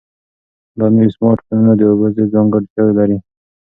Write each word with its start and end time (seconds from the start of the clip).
دا 0.77 0.85
نوي 0.93 1.07
سمارټ 1.15 1.39
فونونه 1.45 1.73
د 1.75 1.81
اوبو 1.89 2.05
ضد 2.15 2.27
ځانګړتیاوې 2.33 2.93
لري. 2.99 3.17